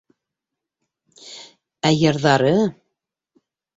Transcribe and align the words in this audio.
Ә 1.91 1.93
йырҙары? 1.99 2.55